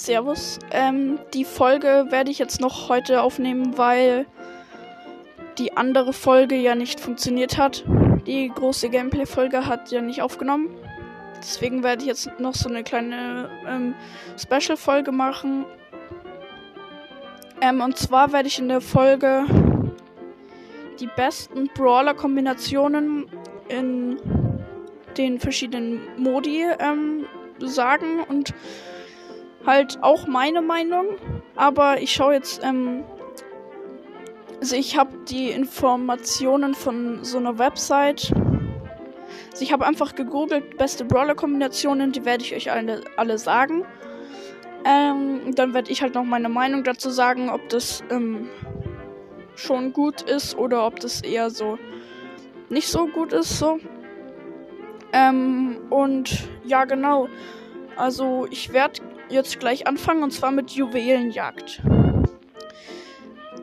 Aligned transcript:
Servus. 0.00 0.58
Ähm, 0.70 1.18
die 1.34 1.44
Folge 1.44 2.06
werde 2.08 2.30
ich 2.30 2.38
jetzt 2.38 2.60
noch 2.60 2.88
heute 2.88 3.22
aufnehmen, 3.22 3.76
weil 3.76 4.26
die 5.58 5.76
andere 5.76 6.12
Folge 6.12 6.56
ja 6.56 6.74
nicht 6.74 7.00
funktioniert 7.00 7.58
hat. 7.58 7.84
Die 8.26 8.48
große 8.48 8.88
Gameplay-Folge 8.88 9.66
hat 9.66 9.90
ja 9.90 10.00
nicht 10.00 10.22
aufgenommen. 10.22 10.74
Deswegen 11.38 11.82
werde 11.82 12.02
ich 12.02 12.08
jetzt 12.08 12.30
noch 12.38 12.54
so 12.54 12.68
eine 12.68 12.82
kleine 12.82 13.50
ähm, 13.66 13.94
Special-Folge 14.38 15.12
machen. 15.12 15.64
Ähm, 17.60 17.80
und 17.80 17.98
zwar 17.98 18.32
werde 18.32 18.48
ich 18.48 18.58
in 18.58 18.68
der 18.68 18.80
Folge 18.80 19.44
die 20.98 21.08
besten 21.16 21.68
Brawler-Kombinationen 21.74 23.26
in 23.68 24.16
den 25.16 25.40
verschiedenen 25.40 26.00
Modi 26.16 26.64
ähm, 26.78 27.26
sagen 27.58 28.20
und 28.28 28.54
halt 29.66 30.02
auch 30.02 30.26
meine 30.26 30.62
Meinung. 30.62 31.06
Aber 31.56 32.00
ich 32.00 32.12
schaue 32.12 32.34
jetzt, 32.34 32.62
ähm, 32.64 33.04
also 34.60 34.76
ich 34.76 34.96
habe 34.96 35.16
die 35.28 35.50
Informationen 35.50 36.74
von 36.74 37.24
so 37.24 37.38
einer 37.38 37.58
Website. 37.58 38.32
Also 39.50 39.62
ich 39.62 39.72
habe 39.72 39.86
einfach 39.86 40.14
gegoogelt, 40.14 40.76
beste 40.76 41.04
Brawler-Kombinationen, 41.04 42.12
die 42.12 42.24
werde 42.24 42.44
ich 42.44 42.54
euch 42.54 42.70
alle, 42.70 43.02
alle 43.16 43.38
sagen. 43.38 43.84
Ähm, 44.84 45.54
dann 45.54 45.74
werde 45.74 45.90
ich 45.90 46.02
halt 46.02 46.14
noch 46.14 46.24
meine 46.24 46.48
Meinung 46.48 46.84
dazu 46.84 47.10
sagen, 47.10 47.50
ob 47.50 47.68
das 47.68 48.02
ähm, 48.10 48.48
schon 49.54 49.92
gut 49.92 50.22
ist 50.22 50.56
oder 50.56 50.86
ob 50.86 51.00
das 51.00 51.20
eher 51.20 51.50
so 51.50 51.78
nicht 52.70 52.88
so 52.88 53.06
gut 53.06 53.32
ist, 53.32 53.58
so. 53.58 53.78
Ähm, 55.12 55.78
und 55.90 56.48
ja, 56.64 56.84
genau. 56.84 57.28
Also 57.96 58.46
ich 58.50 58.72
werde 58.72 59.02
jetzt 59.30 59.60
gleich 59.60 59.86
anfangen 59.86 60.22
und 60.22 60.32
zwar 60.32 60.50
mit 60.50 60.70
Juwelenjagd. 60.72 61.82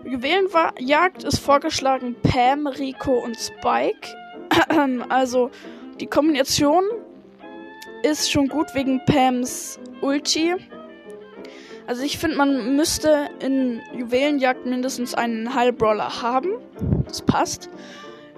Juwelenjagd 0.04 1.24
ist 1.24 1.40
vorgeschlagen 1.40 2.16
Pam, 2.24 2.68
Rico 2.68 3.20
und 3.20 3.38
Spike. 3.38 4.08
also 5.10 5.52
die 6.00 6.08
Kombination 6.08 6.84
ist 8.04 8.32
schon 8.32 8.48
gut 8.48 8.74
wegen 8.74 9.04
Pams 9.06 9.80
Ulti. 10.02 10.56
Also 11.88 12.04
ich 12.04 12.18
finde, 12.18 12.38
man 12.38 12.76
müsste 12.76 13.30
in 13.40 13.82
Juwelenjagd 13.98 14.66
mindestens 14.66 15.14
einen 15.14 15.54
Heilbrawler 15.54 16.22
haben. 16.22 16.52
Das 17.06 17.22
passt. 17.22 17.70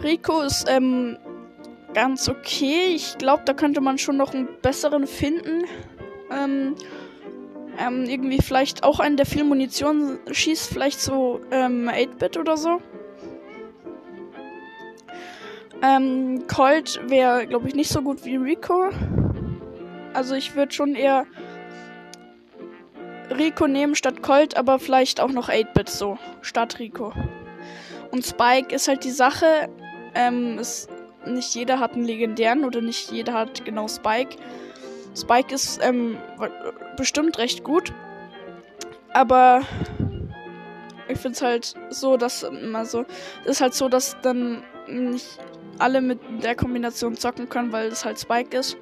Rico 0.04 0.42
ist 0.42 0.70
ähm, 0.70 1.18
ganz 1.94 2.30
okay. 2.30 2.94
Ich 2.94 3.18
glaube, 3.18 3.44
da 3.46 3.54
könnte 3.54 3.82
man 3.82 3.98
schon 3.98 4.18
noch 4.18 4.34
einen 4.34 4.48
besseren 4.62 5.08
finden. 5.08 5.66
Ähm, 6.32 6.76
ähm, 7.78 8.06
irgendwie 8.06 8.40
vielleicht 8.42 8.84
auch 8.84 9.00
einen, 9.00 9.18
der 9.18 9.26
viel 9.26 9.44
Munition 9.44 10.20
schießt, 10.32 10.72
vielleicht 10.72 11.00
so 11.00 11.42
ähm, 11.52 11.90
8-Bit 11.90 12.38
oder 12.38 12.58
so. 12.58 12.82
Ähm, 15.82 16.46
Colt 16.48 17.00
wäre, 17.08 17.48
glaube 17.48 17.68
ich, 17.68 17.76
nicht 17.76 17.90
so 17.90 18.02
gut 18.02 18.26
wie 18.26 18.36
Rico. 18.36 18.90
Also 20.14 20.36
ich 20.36 20.56
würde 20.56 20.74
schon 20.74 20.96
eher 20.96 21.26
Rico 23.32 23.68
nehmen 23.68 23.96
statt 23.96 24.22
Colt, 24.22 24.58
aber 24.58 24.80
vielleicht 24.80 25.22
auch 25.22 25.32
noch 25.32 25.50
8-Bit 25.50 25.90
so, 25.90 26.18
statt 26.42 26.80
Rico. 26.80 27.14
Und 28.12 28.26
Spike 28.26 28.74
ist 28.74 28.88
halt 28.88 29.04
die 29.04 29.12
Sache, 29.12 29.70
ähm, 30.16 30.58
ist, 30.58 30.90
nicht 31.26 31.54
jeder 31.56 31.80
hat 31.80 31.94
einen 31.94 32.06
legendären 32.06 32.66
oder 32.66 32.82
nicht 32.82 33.12
jeder 33.12 33.34
hat 33.34 33.64
genau 33.66 33.88
Spike. 33.88 34.36
Spike 35.16 35.54
ist 35.54 35.80
ähm, 35.84 36.18
bestimmt 36.98 37.38
recht 37.38 37.64
gut. 37.64 37.94
Aber 39.14 39.62
ich 41.08 41.18
finde 41.18 41.36
es 41.36 41.42
halt 41.42 41.74
so, 41.90 42.18
dass 42.18 42.46
also 42.74 43.06
es 43.44 43.52
ist 43.52 43.62
halt 43.62 43.74
so, 43.74 43.90
dass 43.90 44.16
dann 44.22 44.64
nicht 44.88 45.40
alle 45.80 46.02
mit 46.02 46.20
der 46.44 46.56
Kombination 46.56 47.16
zocken 47.16 47.50
können, 47.50 47.72
weil 47.72 47.88
es 47.88 48.06
halt 48.06 48.20
Spike 48.20 48.56
ist. 48.58 48.78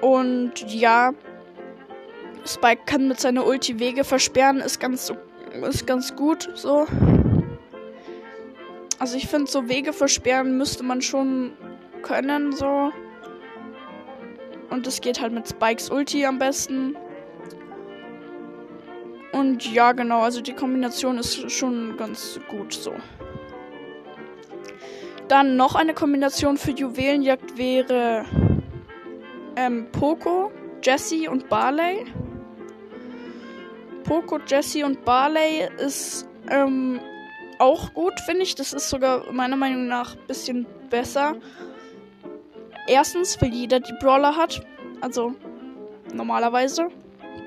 Und 0.00 0.52
ja, 0.72 1.12
Spike 2.44 2.82
kann 2.86 3.08
mit 3.08 3.20
seiner 3.20 3.46
Ulti 3.46 3.78
Wege 3.78 4.02
versperren, 4.04 4.58
ist 4.58 4.80
ganz 4.80 5.12
ist 5.68 5.86
ganz 5.86 6.16
gut 6.16 6.50
so. 6.54 6.86
Also 8.98 9.16
ich 9.16 9.28
finde 9.28 9.50
so 9.50 9.68
Wege 9.68 9.92
versperren 9.92 10.56
müsste 10.56 10.82
man 10.82 11.02
schon 11.02 11.52
können 12.02 12.52
so. 12.52 12.90
Und 14.72 14.86
das 14.86 15.02
geht 15.02 15.20
halt 15.20 15.34
mit 15.34 15.46
Spikes 15.46 15.90
Ulti 15.90 16.24
am 16.24 16.38
besten. 16.38 16.96
Und 19.32 19.70
ja, 19.70 19.92
genau, 19.92 20.20
also 20.20 20.40
die 20.40 20.54
Kombination 20.54 21.18
ist 21.18 21.50
schon 21.50 21.96
ganz 21.98 22.40
gut 22.48 22.72
so. 22.72 22.94
Dann 25.28 25.56
noch 25.56 25.74
eine 25.74 25.92
Kombination 25.92 26.56
für 26.56 26.70
Juwelenjagd 26.70 27.58
wäre 27.58 28.24
ähm, 29.56 29.88
Poco, 29.92 30.50
Jesse 30.82 31.30
und 31.30 31.50
Barley. 31.50 32.06
Poco, 34.04 34.38
Jesse 34.46 34.86
und 34.86 35.04
Barley 35.04 35.68
ist 35.84 36.26
ähm, 36.50 36.98
auch 37.58 37.92
gut, 37.92 38.18
finde 38.24 38.42
ich. 38.42 38.54
Das 38.54 38.72
ist 38.72 38.88
sogar 38.88 39.30
meiner 39.32 39.56
Meinung 39.56 39.86
nach 39.86 40.16
ein 40.16 40.26
bisschen 40.26 40.66
besser 40.88 41.36
Erstens, 42.86 43.40
weil 43.40 43.52
jeder 43.52 43.80
die 43.80 43.94
Brawler 44.00 44.36
hat. 44.36 44.62
Also 45.00 45.34
normalerweise. 46.14 46.88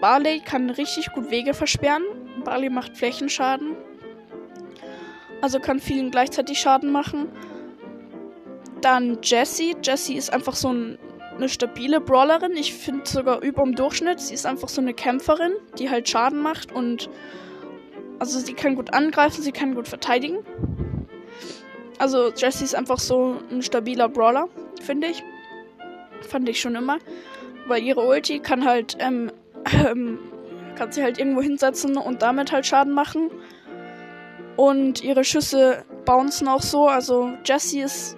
Barley 0.02 0.40
kann 0.40 0.70
richtig 0.70 1.12
gut 1.14 1.30
Wege 1.30 1.54
versperren. 1.54 2.04
Barley 2.44 2.70
macht 2.70 2.98
Flächenschaden. 2.98 3.76
Also 5.42 5.60
kann 5.60 5.80
vielen 5.80 6.12
gleichzeitig 6.12 6.60
Schaden 6.60 6.92
machen. 6.92 7.30
Dann 8.82 9.20
Jessie. 9.22 9.76
Jessie 9.84 10.16
ist 10.16 10.32
einfach 10.32 10.56
so 10.56 10.72
ein, 10.72 10.98
eine 11.36 11.50
stabile 11.50 12.02
Brawlerin. 12.02 12.56
Ich 12.56 12.74
finde 12.74 13.06
sogar 13.06 13.42
über 13.42 13.64
dem 13.64 13.76
Durchschnitt. 13.76 14.20
Sie 14.20 14.34
ist 14.34 14.46
einfach 14.46 14.70
so 14.70 14.82
eine 14.82 14.94
Kämpferin, 14.94 15.54
die 15.78 15.90
halt 15.90 16.10
Schaden 16.10 16.40
macht 16.40 16.72
und 16.72 17.10
also 18.20 18.40
sie 18.40 18.54
kann 18.54 18.76
gut 18.76 18.94
angreifen, 18.94 19.42
sie 19.42 19.52
kann 19.52 19.76
gut 19.76 19.88
verteidigen. 19.88 20.38
Also 21.98 22.32
Jessie 22.36 22.66
ist 22.66 22.76
einfach 22.76 23.00
so 23.00 23.38
ein 23.52 23.62
stabiler 23.62 24.10
Brawler 24.10 24.50
finde 24.86 25.08
ich. 25.08 25.24
Fand 26.22 26.48
ich 26.48 26.62
schon 26.62 26.76
immer. 26.76 27.00
Weil 27.68 27.84
ihre 27.84 28.02
Ulti 28.02 28.40
kann 28.40 28.66
halt, 28.66 28.96
ähm, 29.00 29.32
ähm, 29.86 30.20
kann 30.76 30.92
sie 30.92 31.04
halt 31.04 31.18
irgendwo 31.18 31.42
hinsetzen 31.42 31.98
und 31.98 32.22
damit 32.22 32.52
halt 32.52 32.66
Schaden 32.66 32.94
machen. 32.94 33.32
Und 34.56 35.04
ihre 35.04 35.24
Schüsse 35.24 35.84
bouncen 36.06 36.48
auch 36.48 36.62
so. 36.62 36.88
Also 36.88 37.32
Jessie 37.44 37.82
ist 37.82 38.16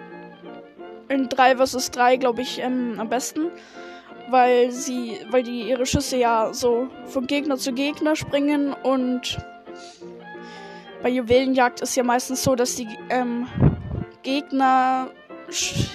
in 1.09 1.29
3 1.29 1.57
vs 1.57 1.91
3, 1.91 2.17
glaube 2.17 2.41
ich, 2.41 2.59
ähm, 2.59 2.95
am 2.99 3.09
besten. 3.09 3.49
Weil 4.29 4.71
sie, 4.71 5.17
weil 5.29 5.41
die 5.43 5.61
ihre 5.69 5.85
Schüsse 5.85 6.17
ja 6.17 6.53
so 6.53 6.89
von 7.05 7.27
Gegner 7.27 7.55
zu 7.55 7.71
Gegner 7.71 8.17
springen 8.17 8.73
und 8.73 9.37
bei 11.01 11.07
Juwelenjagd 11.09 11.79
ist 11.79 11.95
ja 11.95 12.03
meistens 12.03 12.43
so, 12.43 12.55
dass 12.55 12.75
die 12.75 12.89
ähm, 13.09 13.47
Gegner 14.27 15.09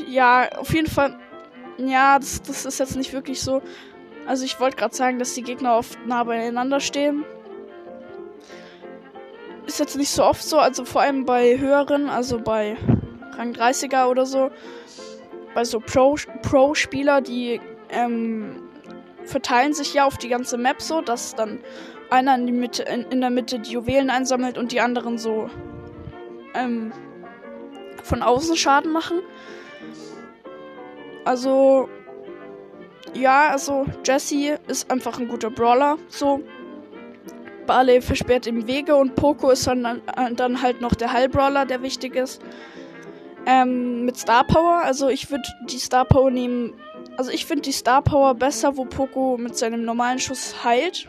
ja, 0.09 0.49
auf 0.57 0.73
jeden 0.73 0.89
Fall. 0.89 1.19
Ja, 1.79 2.19
das, 2.19 2.43
das 2.43 2.65
ist 2.65 2.79
jetzt 2.79 2.97
nicht 2.97 3.13
wirklich 3.13 3.41
so. 3.43 3.63
Also 4.27 4.45
ich 4.45 4.61
wollte 4.61 4.77
gerade 4.77 4.95
sagen, 4.95 5.19
dass 5.19 5.35
die 5.35 5.43
Gegner 5.43 5.77
oft 5.77 5.99
nah 6.07 6.25
beieinander 6.25 6.81
stehen. 6.81 7.25
Ist 9.67 9.79
jetzt 9.79 9.97
nicht 9.97 10.11
so 10.11 10.25
oft 10.25 10.43
so, 10.43 10.59
also 10.59 10.85
vor 10.85 11.03
allem 11.03 11.25
bei 11.25 11.59
höheren, 11.59 12.09
also 12.09 12.39
bei 12.39 12.77
Rang 13.37 13.53
30er 13.53 14.07
oder 14.07 14.27
so. 14.27 14.51
Bei 15.55 15.65
so 15.65 15.81
Pro-Spieler, 15.81 17.21
Pro 17.21 17.25
die 17.25 17.61
ähm, 17.91 18.63
verteilen 19.25 19.75
sich 19.75 19.93
ja 19.93 20.07
auf 20.07 20.17
die 20.17 20.29
ganze 20.29 20.57
Map 20.57 20.81
so, 20.81 21.03
dass 21.03 21.35
dann 21.35 21.61
einer 22.11 22.35
in, 22.37 22.47
die 22.47 22.53
Mitte, 22.53 22.85
in, 22.85 23.03
in 23.11 23.21
der 23.21 23.31
Mitte 23.31 23.59
die 23.59 23.73
Juwelen 23.73 24.09
einsammelt 24.09 24.57
und 24.57 24.73
die 24.73 24.81
anderen 24.81 25.19
so 25.19 25.51
ähm, 26.55 26.93
von 28.03 28.23
außen 28.23 28.57
Schaden 28.57 28.93
machen. 28.93 29.21
Also, 31.25 31.89
ja, 33.15 33.51
also 33.51 33.87
Jesse 34.05 34.59
ist 34.67 34.91
einfach 34.91 35.19
ein 35.19 35.29
guter 35.29 35.51
Brawler. 35.51 35.99
So, 36.09 36.41
Barley 37.67 38.01
versperrt 38.01 38.47
ihm 38.47 38.67
Wege 38.67 38.97
und 38.97 39.15
Poco 39.15 39.51
ist 39.51 39.67
dann, 39.67 40.03
dann 40.37 40.63
halt 40.63 40.81
noch 40.81 40.95
der 40.95 41.13
Heilbrawler, 41.13 41.65
der 41.65 41.83
wichtig 41.83 42.17
ist. 42.17 42.43
Ähm, 43.47 44.05
mit 44.05 44.17
Star 44.17 44.45
Power, 44.45 44.83
also 44.85 45.09
ich 45.09 45.31
würde 45.31 45.45
die 45.69 45.79
Star 45.79 46.05
Power 46.05 46.31
nehmen. 46.31 46.75
Also 47.17 47.31
ich 47.31 47.47
finde 47.47 47.63
die 47.63 47.73
Star 47.73 48.03
Power 48.03 48.35
besser, 48.35 48.77
wo 48.77 48.85
Poco 48.85 49.37
mit 49.37 49.57
seinem 49.57 49.85
normalen 49.85 50.19
Schuss 50.19 50.65
heilt. 50.65 51.09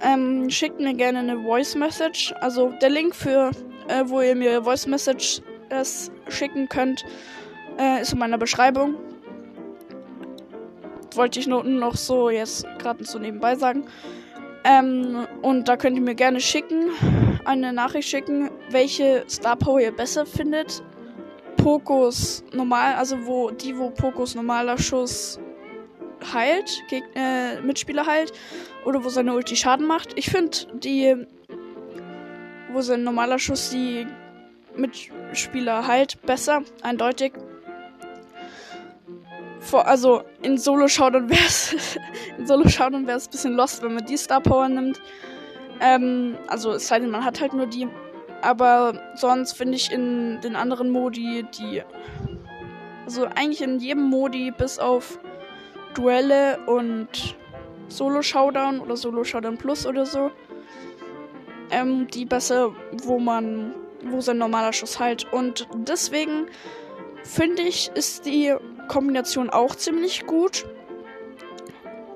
Ähm, 0.00 0.50
schickt 0.50 0.80
mir 0.80 0.94
gerne 0.94 1.20
eine 1.20 1.42
Voice 1.42 1.74
Message. 1.74 2.34
Also 2.40 2.72
der 2.80 2.90
Link 2.90 3.14
für 3.14 3.50
äh, 3.88 4.04
wo 4.06 4.20
ihr 4.20 4.34
mir 4.34 4.62
Voice 4.62 4.86
Message 4.86 5.42
schicken 6.28 6.68
könnt, 6.68 7.04
äh, 7.78 8.02
ist 8.02 8.12
in 8.12 8.18
meiner 8.18 8.38
Beschreibung. 8.38 8.94
wollte 11.16 11.40
ich 11.40 11.46
nur 11.46 11.64
noch 11.64 11.96
so 11.96 12.30
jetzt 12.30 12.66
gerade 12.78 13.04
so 13.04 13.18
nebenbei 13.18 13.56
sagen. 13.56 13.84
Ähm, 14.64 15.26
und 15.42 15.68
da 15.68 15.76
könnt 15.76 15.96
ihr 15.96 16.02
mir 16.02 16.14
gerne 16.14 16.40
schicken, 16.40 16.90
eine 17.44 17.72
Nachricht 17.72 18.08
schicken, 18.08 18.50
welche 18.70 19.24
Star 19.28 19.56
Power 19.56 19.80
ihr 19.80 19.92
besser 19.92 20.24
findet. 20.24 20.82
Pokos 21.56 22.42
normal, 22.52 22.94
also 22.94 23.26
wo 23.26 23.50
die, 23.50 23.76
wo 23.76 23.90
Pokos 23.90 24.34
normaler 24.34 24.78
Schuss 24.78 25.38
heilt, 26.32 26.82
Geg 26.88 27.04
äh, 27.14 27.60
Mitspieler 27.60 28.06
heilt, 28.06 28.32
oder 28.84 29.04
wo 29.04 29.08
seine 29.08 29.34
Ulti 29.34 29.56
Schaden 29.56 29.86
macht. 29.86 30.12
Ich 30.16 30.30
finde 30.30 30.56
die, 30.74 31.26
wo 32.74 32.82
sein 32.82 33.04
normaler 33.04 33.38
Schuss 33.38 33.70
die 33.70 34.06
Mitspieler 34.76 35.86
heilt, 35.86 36.20
besser, 36.22 36.62
eindeutig. 36.82 37.32
Vor, 39.60 39.86
also 39.86 40.24
in 40.42 40.58
Solo 40.58 40.88
Showdown 40.88 41.30
wäre 41.30 41.46
es 41.46 41.96
in 42.36 42.46
Solo 42.46 42.68
Showdown 42.68 43.06
wäre 43.06 43.16
es 43.16 43.28
bisschen 43.28 43.54
lost, 43.54 43.82
wenn 43.82 43.94
man 43.94 44.04
die 44.04 44.16
Star 44.16 44.40
Power 44.40 44.68
nimmt. 44.68 45.00
Ähm, 45.80 46.36
also 46.48 46.72
es 46.72 46.88
sei 46.88 46.98
denn, 46.98 47.10
man 47.10 47.24
hat 47.24 47.40
halt 47.40 47.54
nur 47.54 47.66
die. 47.66 47.88
Aber 48.42 49.00
sonst 49.14 49.52
finde 49.54 49.76
ich 49.76 49.90
in 49.90 50.40
den 50.42 50.56
anderen 50.56 50.90
Modi 50.90 51.46
die. 51.58 51.82
Also 53.06 53.26
eigentlich 53.26 53.62
in 53.62 53.78
jedem 53.78 54.04
Modi 54.04 54.50
bis 54.50 54.78
auf 54.78 55.18
Duelle 55.94 56.58
und 56.66 57.36
Solo 57.88 58.22
Showdown 58.22 58.80
oder 58.80 58.96
Solo 58.96 59.24
Showdown 59.24 59.56
Plus 59.56 59.86
oder 59.86 60.04
so. 60.04 60.30
Ähm, 61.74 62.06
die 62.06 62.24
besser, 62.24 62.72
wo 63.02 63.18
man, 63.18 63.74
wo 64.04 64.20
sein 64.20 64.38
normaler 64.38 64.72
Schuss 64.72 65.00
halt. 65.00 65.32
Und 65.32 65.66
deswegen 65.74 66.46
finde 67.24 67.62
ich, 67.62 67.90
ist 67.96 68.26
die 68.26 68.54
Kombination 68.86 69.50
auch 69.50 69.74
ziemlich 69.74 70.24
gut. 70.24 70.64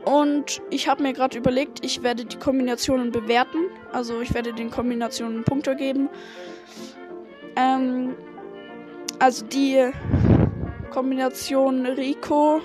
Und 0.05 0.63
ich 0.71 0.87
habe 0.89 1.03
mir 1.03 1.13
gerade 1.13 1.37
überlegt, 1.37 1.85
ich 1.85 2.05
werde 2.05 2.25
die 2.25 2.39
Kombinationen 2.39 3.11
bewerten. 3.11 3.59
Also 3.93 4.21
ich 4.21 4.33
werde 4.33 4.53
den 4.53 4.71
Kombinationen 4.71 5.43
Punkte 5.43 5.75
geben. 5.75 6.09
Ähm, 7.57 8.15
also 9.19 9.45
die 9.45 9.91
Kombination 10.91 11.85
Rico, 11.85 12.61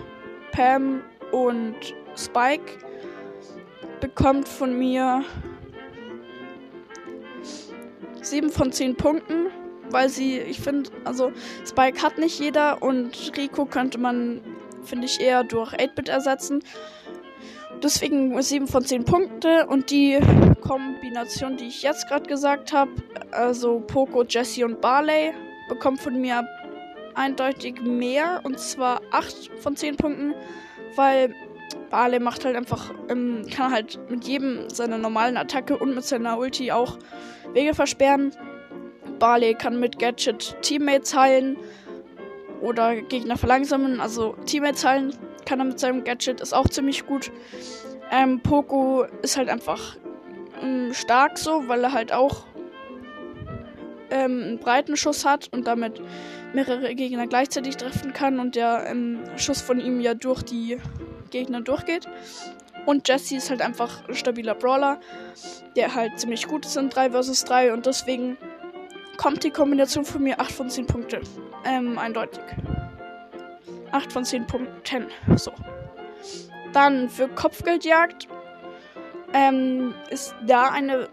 Pam 0.52 1.02
und 1.32 1.76
Spike 2.16 2.78
bekommt 4.00 4.48
von 4.48 4.78
mir 4.78 5.26
7 8.24 8.50
von 8.50 8.72
10 8.72 8.96
Punkten 8.96 9.48
weil 9.94 10.10
sie, 10.10 10.40
ich 10.40 10.60
finde, 10.60 10.90
also 11.06 11.32
Spike 11.66 12.02
hat 12.02 12.18
nicht 12.18 12.40
jeder 12.40 12.82
und 12.82 13.32
Rico 13.38 13.66
könnte 13.66 13.98
man, 13.98 14.42
finde 14.84 15.06
ich, 15.06 15.22
eher 15.22 15.44
durch 15.44 15.74
8-Bit 15.74 16.10
ersetzen. 16.10 16.64
Deswegen 17.82 18.42
7 18.42 18.68
von 18.68 18.84
10 18.84 19.06
Punkte 19.06 19.68
und 19.68 19.92
die 19.92 20.20
Kombination, 20.62 21.58
die 21.58 21.68
ich 21.68 21.84
jetzt 21.84 22.08
gerade 22.08 22.28
gesagt 22.28 22.74
habe, 22.74 22.92
also 23.32 23.82
Poco, 23.82 24.24
Jesse 24.24 24.66
und 24.66 24.82
Barley, 24.82 25.34
bekommt 25.70 26.00
von 26.00 26.20
mir 26.20 26.48
eindeutig 27.16 27.82
mehr 27.82 28.42
und 28.44 28.60
zwar 28.60 29.02
8 29.12 29.52
von 29.60 29.76
10 29.76 29.98
Punkten, 29.98 30.34
weil 30.96 31.36
Barley 31.90 32.20
macht 32.20 32.46
halt 32.46 32.56
einfach, 32.56 32.94
ähm, 33.10 33.46
kann 33.54 33.72
halt 33.72 34.00
mit 34.10 34.26
jedem 34.26 34.70
seiner 34.70 34.98
normalen 34.98 35.38
Attacke 35.38 35.78
und 35.78 35.96
mit 35.96 36.04
seiner 36.04 36.38
Ulti 36.38 36.72
auch 36.72 36.98
Wege 37.54 37.74
versperren. 37.74 38.34
Barley 39.20 39.54
kann 39.54 39.80
mit 39.80 40.00
Gadget 40.00 40.58
Teammates 40.62 41.16
heilen 41.16 41.58
oder 42.62 43.02
Gegner 43.02 43.38
verlangsamen. 43.38 44.00
Also 44.00 44.36
Teammates 44.46 44.84
heilen 44.84 45.14
kann 45.46 45.60
er 45.60 45.66
mit 45.66 45.80
seinem 45.80 46.04
Gadget, 46.04 46.42
ist 46.42 46.54
auch 46.54 46.68
ziemlich 46.70 47.06
gut. 47.06 47.32
Ähm, 48.12 48.40
Poco 48.42 49.06
ist 49.22 49.38
halt 49.38 49.50
einfach 49.50 49.98
ähm, 50.62 50.94
stark 50.94 51.38
so, 51.38 51.68
weil 51.68 51.84
er 51.84 51.92
halt 51.92 52.12
auch 52.12 52.46
ähm, 54.10 54.42
einen 54.44 54.60
breiten 54.60 54.96
Schuss 54.96 55.26
hat 55.26 55.50
und 55.52 55.68
damit 55.68 56.02
mehrere 56.54 56.94
Gegner 56.96 57.28
gleichzeitig 57.28 57.78
treffen 57.78 58.14
kann 58.14 58.40
und 58.40 58.56
der 58.56 58.86
ähm, 58.88 59.20
Schuss 59.38 59.62
von 59.62 59.80
ihm 59.80 60.00
ja 60.00 60.14
durch 60.14 60.44
die 60.44 60.78
Gegner 61.34 61.60
durchgeht. 61.62 62.08
Und 62.86 63.08
Jesse 63.08 63.36
ist 63.38 63.50
halt 63.50 63.62
einfach 63.62 64.08
ein 64.08 64.16
stabiler 64.16 64.56
Brawler, 64.56 65.00
der 65.76 65.96
halt 65.96 66.20
ziemlich 66.20 66.48
gut 66.48 66.66
ist 66.66 66.78
in 66.78 66.90
3 66.90 67.12
vs 67.12 67.44
3 67.46 67.74
und 67.74 67.86
deswegen 67.86 68.38
kommt 69.18 69.44
die 69.44 69.52
Kombination 69.52 70.06
von 70.06 70.24
mir 70.24 70.40
8 70.40 70.52
von 70.52 70.70
10 70.70 70.88
Punkte. 70.88 71.22
Ähm, 71.66 71.98
eindeutig. 71.98 72.44
8 73.92 74.12
von 74.12 74.26
10 74.26 74.48
Punkten. 74.48 75.08
So. 75.36 75.52
Dann 76.74 77.10
für 77.10 77.28
Kopfgeldjagd 77.28 78.28
ähm, 79.34 79.94
ist 80.10 80.36
da 80.46 80.70
eine 80.70 81.10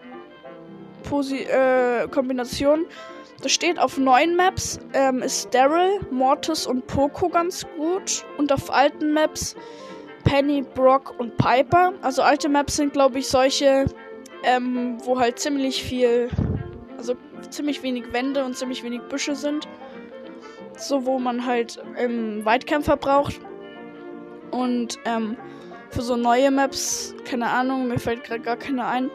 Posi 1.02 1.42
äh, 1.42 2.08
Kombination. 2.08 2.86
Das 3.42 3.52
steht 3.52 3.78
auf 3.78 3.96
neuen 3.96 4.36
Maps, 4.36 4.80
ähm, 4.92 5.22
ist 5.22 5.54
Daryl, 5.54 6.00
Mortis 6.10 6.66
und 6.66 6.86
Poco 6.86 7.28
ganz 7.28 7.66
gut. 7.76 8.24
Und 8.36 8.52
auf 8.52 8.72
alten 8.72 9.12
Maps 9.12 9.56
Penny, 10.24 10.62
Brock 10.62 11.14
und 11.18 11.36
Piper. 11.36 11.92
Also 12.02 12.22
alte 12.22 12.48
Maps 12.48 12.76
sind, 12.76 12.92
glaube 12.92 13.18
ich, 13.18 13.28
solche, 13.28 13.86
ähm, 14.44 14.98
wo 15.04 15.18
halt 15.18 15.38
ziemlich 15.38 15.82
viel, 15.82 16.28
also 16.96 17.14
ziemlich 17.50 17.82
wenig 17.82 18.12
Wände 18.12 18.44
und 18.44 18.56
ziemlich 18.56 18.82
wenig 18.82 19.00
Büsche 19.08 19.34
sind. 19.34 19.66
So, 20.76 21.04
wo 21.04 21.18
man 21.18 21.44
halt 21.44 21.82
ähm, 21.96 22.44
Weitkämpfer 22.44 22.96
braucht. 22.96 23.40
Und 24.50 24.98
ähm, 25.04 25.36
für 25.90 26.02
so 26.02 26.16
neue 26.16 26.50
Maps, 26.50 27.14
keine 27.24 27.48
Ahnung, 27.48 27.88
mir 27.88 27.98
fällt 27.98 28.24
gerade 28.24 28.40
gar 28.40 28.56
keine 28.56 28.86
ein, 28.86 29.10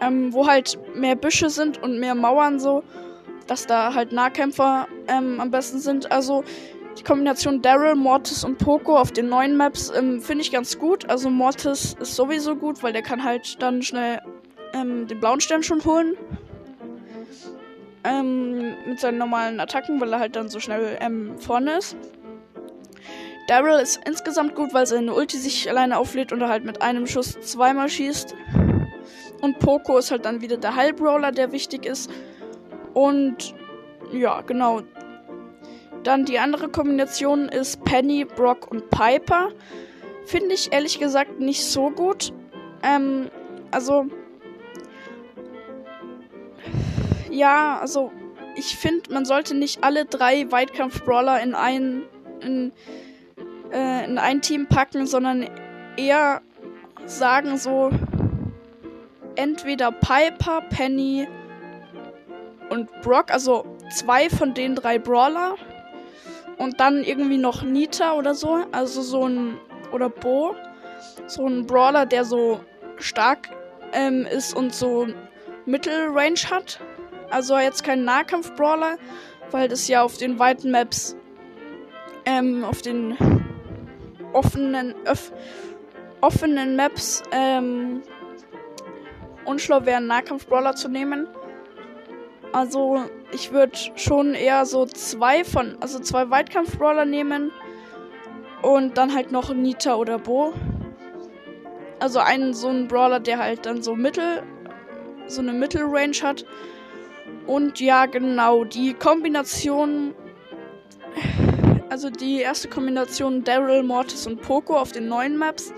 ähm, 0.00 0.32
wo 0.32 0.46
halt 0.46 0.78
mehr 0.94 1.14
Büsche 1.14 1.48
sind 1.48 1.82
und 1.82 1.98
mehr 1.98 2.14
Mauern 2.14 2.58
so, 2.60 2.82
dass 3.46 3.66
da 3.66 3.94
halt 3.94 4.12
Nahkämpfer 4.12 4.88
ähm, 5.08 5.40
am 5.40 5.50
besten 5.50 5.78
sind. 5.78 6.10
Also 6.10 6.44
die 6.98 7.02
Kombination 7.02 7.62
Daryl, 7.62 7.94
Mortis 7.94 8.44
und 8.44 8.58
Poco 8.58 8.96
auf 8.96 9.12
den 9.12 9.28
neuen 9.28 9.56
Maps 9.56 9.90
ähm, 9.90 10.20
finde 10.20 10.42
ich 10.42 10.52
ganz 10.52 10.78
gut. 10.78 11.08
Also 11.08 11.30
Mortis 11.30 11.96
ist 12.00 12.16
sowieso 12.16 12.56
gut, 12.56 12.82
weil 12.82 12.92
der 12.92 13.02
kann 13.02 13.24
halt 13.24 13.60
dann 13.62 13.82
schnell 13.82 14.20
ähm, 14.74 15.06
den 15.06 15.20
blauen 15.20 15.40
Stern 15.40 15.62
schon 15.62 15.84
holen 15.84 16.16
ähm, 18.04 18.74
mit 18.86 19.00
seinen 19.00 19.18
normalen 19.18 19.60
Attacken, 19.60 20.00
weil 20.00 20.12
er 20.12 20.20
halt 20.20 20.36
dann 20.36 20.48
so 20.48 20.60
schnell 20.60 20.98
ähm, 21.00 21.38
vorne 21.38 21.78
ist. 21.78 21.96
Daryl 23.48 23.80
ist 23.80 24.00
insgesamt 24.06 24.54
gut, 24.54 24.72
weil 24.72 24.86
seine 24.86 25.14
Ulti 25.14 25.36
sich 25.36 25.68
alleine 25.68 25.98
auflädt 25.98 26.32
und 26.32 26.40
er 26.40 26.48
halt 26.48 26.64
mit 26.64 26.80
einem 26.80 27.06
Schuss 27.06 27.38
zweimal 27.40 27.88
schießt. 27.88 28.34
Und 29.40 29.58
Poco 29.58 29.98
ist 29.98 30.10
halt 30.10 30.24
dann 30.24 30.40
wieder 30.40 30.56
der 30.56 30.76
Heilbrawler, 30.76 31.32
der 31.32 31.50
wichtig 31.50 31.84
ist. 31.84 32.10
Und 32.94 33.54
ja, 34.12 34.42
genau. 34.42 34.82
Dann 36.04 36.24
die 36.24 36.38
andere 36.38 36.68
Kombination 36.68 37.48
ist 37.48 37.84
Penny, 37.84 38.24
Brock 38.24 38.70
und 38.70 38.90
Piper. 38.90 39.50
Finde 40.24 40.54
ich 40.54 40.72
ehrlich 40.72 40.98
gesagt 40.98 41.40
nicht 41.40 41.64
so 41.64 41.90
gut. 41.90 42.32
Ähm, 42.82 43.30
also 43.70 44.06
ja, 47.30 47.78
also 47.80 48.12
ich 48.56 48.76
finde, 48.76 49.12
man 49.12 49.24
sollte 49.24 49.54
nicht 49.54 49.82
alle 49.82 50.04
drei 50.04 50.50
Weitkampf-Brawler 50.50 51.40
in 51.40 51.54
ein, 51.54 52.02
in, 52.40 52.72
äh, 53.72 54.04
in 54.04 54.18
ein 54.18 54.42
Team 54.42 54.66
packen, 54.66 55.06
sondern 55.06 55.48
eher 55.96 56.42
sagen 57.06 57.56
so 57.56 57.90
entweder 59.36 59.90
Piper, 59.92 60.62
Penny 60.68 61.26
und 62.68 62.88
Brock, 63.02 63.30
also 63.30 63.64
zwei 63.90 64.28
von 64.28 64.54
den 64.54 64.74
drei 64.74 64.98
Brawler 64.98 65.56
und 66.58 66.80
dann 66.80 67.02
irgendwie 67.02 67.38
noch 67.38 67.62
Nita 67.62 68.14
oder 68.14 68.34
so, 68.34 68.64
also 68.72 69.02
so 69.02 69.26
ein 69.26 69.58
oder 69.92 70.08
Bo, 70.08 70.54
so 71.26 71.46
ein 71.46 71.66
Brawler, 71.66 72.06
der 72.06 72.24
so 72.24 72.60
stark 72.98 73.48
ähm, 73.92 74.26
ist 74.26 74.54
und 74.54 74.74
so 74.74 75.06
Mittelrange 75.66 76.50
hat. 76.50 76.80
Also 77.30 77.58
jetzt 77.58 77.84
kein 77.84 78.04
Nahkampf-Brawler, 78.04 78.98
weil 79.50 79.68
das 79.68 79.88
ja 79.88 80.02
auf 80.02 80.16
den 80.16 80.38
weiten 80.38 80.70
Maps, 80.70 81.16
ähm, 82.24 82.64
auf 82.64 82.82
den 82.82 83.16
offenen, 84.32 84.94
öff, 85.06 85.32
offenen 86.20 86.76
Maps, 86.76 87.22
ähm, 87.32 88.02
unschlau 89.44 89.84
wäre, 89.84 89.98
einen 89.98 90.06
Nahkampf-Brawler 90.06 90.74
zu 90.74 90.88
nehmen. 90.88 91.26
Also 92.52 93.04
ich 93.32 93.52
würde 93.52 93.78
schon 93.96 94.34
eher 94.34 94.66
so 94.66 94.84
zwei 94.86 95.44
von, 95.44 95.76
also 95.80 95.98
zwei 96.00 96.28
Weitkampf-Brawler 96.28 97.06
nehmen 97.06 97.50
und 98.60 98.98
dann 98.98 99.14
halt 99.14 99.32
noch 99.32 99.52
Nita 99.54 99.94
oder 99.94 100.18
Bo. 100.18 100.52
Also 101.98 102.18
einen 102.18 102.52
so 102.52 102.68
einen 102.68 102.88
Brawler, 102.88 103.20
der 103.20 103.38
halt 103.38 103.64
dann 103.64 103.82
so 103.82 103.94
Mittel, 103.94 104.42
so 105.28 105.40
eine 105.40 105.52
Mittelrange 105.52 106.20
hat 106.22 106.44
und 107.46 107.80
ja, 107.80 108.06
genau, 108.06 108.64
die 108.64 108.94
Kombination. 108.94 110.14
Also 111.88 112.08
die 112.08 112.40
erste 112.40 112.68
Kombination 112.68 113.44
Daryl, 113.44 113.82
Mortis 113.82 114.26
und 114.26 114.40
Poco 114.40 114.76
auf 114.76 114.92
den 114.92 115.08
neuen 115.08 115.36
Maps. 115.36 115.74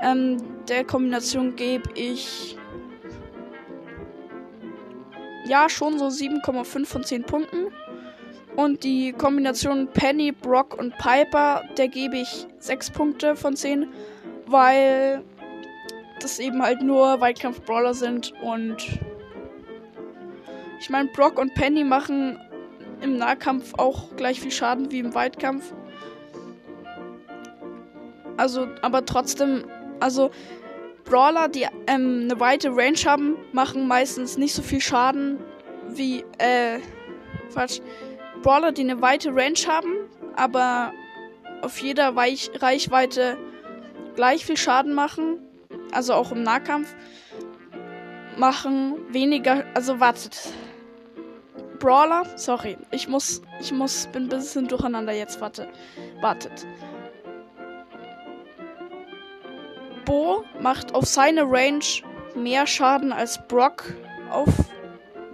Ähm, 0.00 0.36
der 0.68 0.84
Kombination 0.84 1.56
gebe 1.56 1.88
ich 1.94 2.58
ja 5.50 5.68
schon 5.68 5.98
so 5.98 6.06
7,5 6.06 6.86
von 6.86 7.04
10 7.04 7.24
Punkten. 7.24 7.66
Und 8.56 8.84
die 8.84 9.12
Kombination 9.12 9.88
Penny, 9.88 10.32
Brock 10.32 10.78
und 10.78 10.96
Piper, 10.98 11.62
der 11.76 11.88
gebe 11.88 12.18
ich 12.18 12.46
6 12.58 12.90
Punkte 12.90 13.36
von 13.36 13.56
10, 13.56 13.88
weil 14.46 15.22
das 16.20 16.38
eben 16.38 16.62
halt 16.62 16.82
nur 16.82 17.20
Weitkampf-Brawler 17.20 17.94
sind 17.94 18.32
und 18.42 19.00
ich 20.78 20.88
meine, 20.88 21.10
Brock 21.10 21.38
und 21.38 21.54
Penny 21.54 21.84
machen 21.84 22.38
im 23.02 23.18
Nahkampf 23.18 23.74
auch 23.76 24.16
gleich 24.16 24.40
viel 24.40 24.50
Schaden 24.50 24.90
wie 24.90 24.98
im 24.98 25.14
Weitkampf. 25.14 25.74
Also, 28.36 28.66
aber 28.80 29.04
trotzdem, 29.04 29.64
also 30.00 30.30
Brawler, 31.10 31.48
die 31.48 31.66
ähm, 31.88 32.28
eine 32.30 32.38
weite 32.38 32.70
Range 32.70 32.98
haben, 33.04 33.36
machen 33.52 33.88
meistens 33.88 34.38
nicht 34.38 34.54
so 34.54 34.62
viel 34.62 34.80
Schaden 34.80 35.40
wie, 35.88 36.24
äh, 36.38 36.78
falsch. 37.48 37.80
Brawler, 38.42 38.70
die 38.70 38.82
eine 38.82 39.02
weite 39.02 39.34
Range 39.34 39.58
haben, 39.66 39.92
aber 40.36 40.92
auf 41.62 41.78
jeder 41.82 42.14
Weich 42.14 42.52
Reichweite 42.54 43.36
gleich 44.14 44.46
viel 44.46 44.56
Schaden 44.56 44.94
machen, 44.94 45.40
also 45.90 46.14
auch 46.14 46.30
im 46.30 46.44
Nahkampf, 46.44 46.94
machen 48.36 48.94
weniger, 49.12 49.64
also 49.74 49.98
wartet. 49.98 50.38
Brawler, 51.80 52.22
sorry, 52.36 52.78
ich 52.92 53.08
muss, 53.08 53.42
ich 53.60 53.72
muss, 53.72 54.06
bin 54.12 54.24
ein 54.24 54.28
bisschen 54.28 54.68
durcheinander 54.68 55.12
jetzt, 55.12 55.40
warte, 55.40 55.68
wartet. 56.20 56.66
Bo 60.10 60.42
macht 60.60 60.92
auf 60.92 61.04
seine 61.04 61.42
Range 61.42 61.84
mehr 62.34 62.66
Schaden 62.66 63.12
als 63.12 63.38
Brock 63.46 63.94
auf 64.28 64.48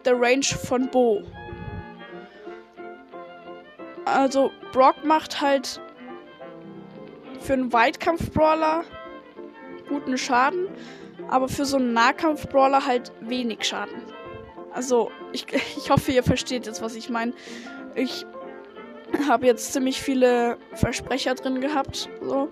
der 0.04 0.20
Range 0.20 0.44
von 0.44 0.90
Bo. 0.90 1.22
Also 4.04 4.50
Brock 4.72 5.02
macht 5.02 5.40
halt 5.40 5.80
für 7.40 7.54
einen 7.54 7.72
Weitkampf-Brawler 7.72 8.84
guten 9.88 10.18
Schaden, 10.18 10.68
aber 11.30 11.48
für 11.48 11.64
so 11.64 11.78
einen 11.78 11.94
Nahkampf-Brawler 11.94 12.84
halt 12.84 13.12
wenig 13.20 13.64
Schaden. 13.64 14.02
Also 14.74 15.10
ich, 15.32 15.46
ich 15.78 15.88
hoffe, 15.88 16.12
ihr 16.12 16.22
versteht 16.22 16.66
jetzt, 16.66 16.82
was 16.82 16.94
ich 16.96 17.08
meine. 17.08 17.32
Ich 17.94 18.26
habe 19.26 19.46
jetzt 19.46 19.72
ziemlich 19.72 20.02
viele 20.02 20.58
Versprecher 20.74 21.34
drin 21.34 21.62
gehabt. 21.62 22.10
So. 22.20 22.50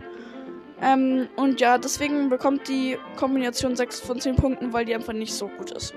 Ähm, 0.85 1.29
und 1.37 1.61
ja, 1.61 1.79
deswegen 1.79 2.29
bekommt 2.29 2.69
die 2.69 2.99
Kombination 3.17 3.75
6 3.75 4.01
von 4.01 4.21
10 4.21 4.37
Punkten, 4.37 4.73
weil 4.75 4.85
die 4.85 4.95
einfach 4.95 5.15
nicht 5.15 5.33
so 5.33 5.49
gut 5.49 5.71
ist. 5.71 5.95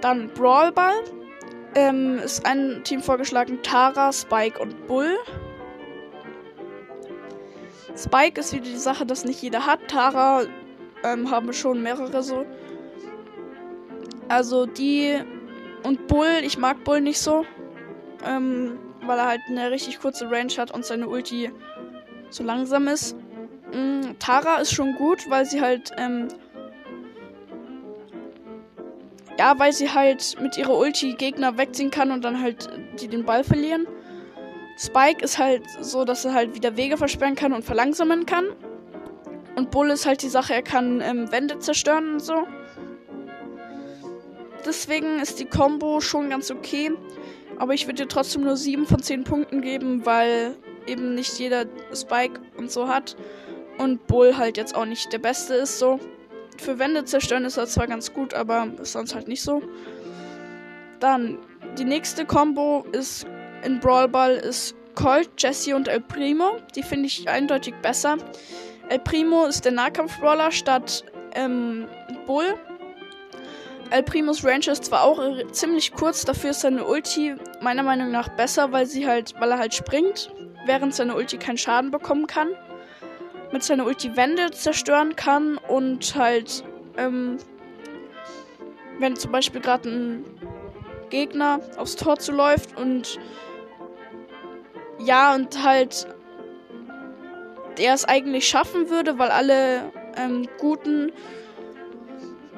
Dann 0.00 0.28
Brawl 0.28 0.70
Ball 0.70 0.94
ähm, 1.74 2.18
ist 2.18 2.46
ein 2.46 2.82
Team 2.84 3.02
vorgeschlagen: 3.02 3.58
Tara, 3.64 4.12
Spike 4.12 4.62
und 4.62 4.86
Bull. 4.86 5.16
Spike 7.96 8.40
ist 8.40 8.52
wieder 8.52 8.64
die 8.64 8.76
Sache, 8.76 9.04
dass 9.06 9.24
nicht 9.24 9.42
jeder 9.42 9.66
hat. 9.66 9.80
Tara 9.88 10.42
ähm, 11.02 11.30
haben 11.30 11.52
schon 11.52 11.82
mehrere 11.82 12.22
so. 12.22 12.46
Also 14.28 14.66
die 14.66 15.18
und 15.82 16.06
Bull, 16.06 16.42
ich 16.42 16.58
mag 16.58 16.84
Bull 16.84 17.00
nicht 17.00 17.18
so. 17.18 17.44
Ähm, 18.24 18.78
weil 19.02 19.18
er 19.18 19.26
halt 19.26 19.40
eine 19.48 19.70
richtig 19.70 20.00
kurze 20.00 20.30
Range 20.30 20.52
hat 20.56 20.70
und 20.70 20.84
seine 20.84 21.08
Ulti 21.08 21.50
so 22.30 22.44
langsam 22.44 22.88
ist. 22.88 23.16
Ähm, 23.72 24.16
Tara 24.18 24.56
ist 24.56 24.72
schon 24.72 24.94
gut, 24.94 25.28
weil 25.28 25.44
sie 25.46 25.60
halt 25.60 25.92
ähm, 25.96 26.28
ja, 29.38 29.58
weil 29.58 29.72
sie 29.72 29.90
halt 29.92 30.36
mit 30.40 30.56
ihrer 30.56 30.76
Ulti 30.76 31.14
Gegner 31.14 31.58
wegziehen 31.58 31.90
kann 31.90 32.10
und 32.10 32.24
dann 32.24 32.40
halt 32.40 32.68
die 33.00 33.08
den 33.08 33.24
Ball 33.24 33.44
verlieren. 33.44 33.86
Spike 34.78 35.24
ist 35.24 35.38
halt 35.38 35.62
so, 35.80 36.04
dass 36.04 36.24
er 36.24 36.34
halt 36.34 36.54
wieder 36.54 36.76
Wege 36.76 36.96
versperren 36.96 37.34
kann 37.34 37.52
und 37.52 37.64
verlangsamen 37.64 38.26
kann. 38.26 38.46
Und 39.56 39.70
Bull 39.70 39.90
ist 39.90 40.06
halt 40.06 40.22
die 40.22 40.28
Sache, 40.28 40.54
er 40.54 40.62
kann 40.62 41.00
ähm, 41.00 41.30
Wände 41.30 41.58
zerstören 41.60 42.14
und 42.14 42.20
so. 42.20 42.46
Deswegen 44.66 45.20
ist 45.20 45.38
die 45.38 45.44
Combo 45.44 46.00
schon 46.00 46.30
ganz 46.30 46.50
okay. 46.50 46.90
Aber 47.58 47.74
ich 47.74 47.86
würde 47.86 48.02
dir 48.02 48.08
trotzdem 48.08 48.42
nur 48.42 48.56
7 48.56 48.86
von 48.86 49.00
10 49.00 49.24
Punkten 49.24 49.60
geben, 49.60 50.04
weil 50.04 50.56
eben 50.86 51.14
nicht 51.14 51.38
jeder 51.38 51.66
Spike 51.92 52.40
und 52.56 52.70
so 52.70 52.88
hat. 52.88 53.16
Und 53.78 54.06
Bull 54.06 54.36
halt 54.36 54.56
jetzt 54.56 54.74
auch 54.74 54.84
nicht 54.84 55.12
der 55.12 55.18
Beste 55.18 55.54
ist 55.54 55.78
so. 55.78 55.98
Für 56.58 56.78
Wände 56.78 57.04
zerstören 57.04 57.44
ist 57.44 57.56
er 57.56 57.66
zwar 57.66 57.86
ganz 57.86 58.12
gut, 58.12 58.34
aber 58.34 58.68
ist 58.80 58.92
sonst 58.92 59.14
halt 59.14 59.28
nicht 59.28 59.42
so. 59.42 59.62
Dann, 61.00 61.38
die 61.78 61.84
nächste 61.84 62.24
Combo 62.24 62.84
ist 62.92 63.26
in 63.64 63.80
Brawl 63.80 64.08
Ball 64.08 64.34
ist 64.34 64.74
Colt, 64.94 65.30
Jesse 65.38 65.74
und 65.74 65.88
El 65.88 66.00
Primo. 66.00 66.56
Die 66.76 66.82
finde 66.82 67.06
ich 67.06 67.28
eindeutig 67.28 67.74
besser. 67.82 68.16
El 68.88 69.00
Primo 69.00 69.46
ist 69.46 69.64
der 69.64 69.72
Nahkampf-Brawler 69.72 70.52
statt 70.52 71.04
ähm, 71.34 71.88
Bull. 72.26 72.54
El 73.90 74.02
Primos 74.02 74.44
Range 74.44 74.66
ist 74.70 74.86
zwar 74.86 75.02
auch 75.02 75.20
ziemlich 75.52 75.92
kurz, 75.92 76.24
dafür 76.24 76.50
ist 76.50 76.60
seine 76.60 76.84
Ulti 76.84 77.34
meiner 77.60 77.82
Meinung 77.82 78.10
nach 78.10 78.28
besser, 78.28 78.72
weil 78.72 78.86
sie 78.86 79.06
halt, 79.06 79.34
weil 79.38 79.50
er 79.50 79.58
halt 79.58 79.74
springt, 79.74 80.32
während 80.66 80.94
seine 80.94 81.14
Ulti 81.14 81.36
keinen 81.36 81.58
Schaden 81.58 81.90
bekommen 81.90 82.26
kann 82.26 82.48
mit 83.54 83.62
seiner 83.62 83.86
Ulti 83.86 84.16
Wände 84.16 84.50
zerstören 84.50 85.14
kann 85.14 85.58
und 85.68 86.16
halt, 86.16 86.64
ähm, 86.96 87.38
wenn 88.98 89.14
zum 89.14 89.30
Beispiel 89.30 89.60
gerade 89.60 89.88
ein 89.88 90.24
Gegner 91.08 91.60
aufs 91.76 91.94
Tor 91.94 92.18
zuläuft 92.18 92.76
und 92.76 93.20
ja, 94.98 95.36
und 95.36 95.62
halt 95.62 96.08
der 97.78 97.94
es 97.94 98.04
eigentlich 98.04 98.48
schaffen 98.48 98.90
würde, 98.90 99.18
weil 99.18 99.30
alle 99.30 99.92
ähm, 100.16 100.48
guten 100.58 101.12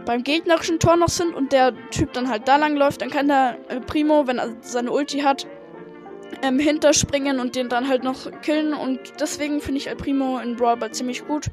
beim 0.07 0.23
gegnerischen 0.23 0.79
Tor 0.79 0.97
noch 0.97 1.11
sind 1.11 1.35
und 1.35 1.53
der 1.53 1.75
Typ 1.91 2.15
dann 2.15 2.31
halt 2.31 2.49
da 2.49 2.57
lang 2.57 2.75
läuft, 2.75 3.03
dann 3.03 3.11
kann 3.11 3.29
der 3.29 3.59
äh, 3.69 3.81
Primo, 3.81 4.27
wenn 4.27 4.39
er 4.39 4.57
seine 4.63 4.91
Ulti 4.93 5.19
hat, 5.19 5.47
ähm, 6.43 6.59
hinterspringen 6.59 7.41
und 7.41 7.57
den 7.57 7.69
dann 7.69 7.89
halt 7.89 8.05
noch 8.05 8.31
killen. 8.43 8.75
Und 8.75 9.01
deswegen 9.21 9.61
finde 9.61 9.79
ich 9.79 9.89
El 9.89 9.97
Primo 9.97 10.39
in 10.39 10.57
Brawl 10.57 10.77
Ball 10.77 10.91
ziemlich 10.91 11.27
gut. 11.27 11.51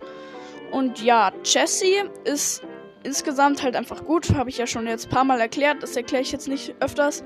Und 0.72 1.01
ja, 1.03 1.32
Jesse 1.44 2.10
ist 2.24 2.63
insgesamt 3.03 3.63
halt 3.63 3.75
einfach 3.75 4.03
gut. 4.03 4.34
Habe 4.34 4.50
ich 4.50 4.58
ja 4.58 4.68
schon 4.68 4.88
jetzt 4.88 5.08
ein 5.08 5.12
paar 5.12 5.24
Mal 5.24 5.39
erklärt. 5.39 5.84
Das 5.84 5.96
erkläre 5.96 6.24
ich 6.24 6.32
jetzt 6.32 6.48
nicht 6.48 6.75
öfters. 6.80 7.24